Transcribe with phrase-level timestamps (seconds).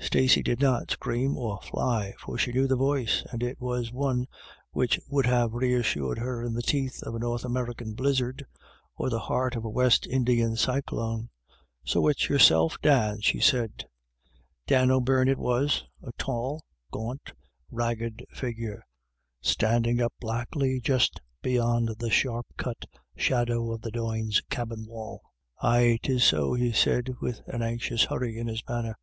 [0.00, 4.24] Stacey did not scream or fly, for she knew the voice, and it was one
[4.70, 8.46] which would have reassured her in the teeth of a North American blizzard,
[8.96, 11.28] or the heart of a West Indian cyclone"
[11.84, 13.84] So it's yourself, Dan," she said.
[14.66, 14.88] 238 IRISH IDYLLS.
[14.88, 17.32] Dan O'Beirne it was, a tall, gaunt,
[17.70, 18.82] ragged figure,
[19.42, 25.20] standing up blackly just beyond the sharp cut shadow of the Doynes' cabin wall."
[25.60, 28.96] Aye, 'tis so/* he said, with an anxious hurry in his manner.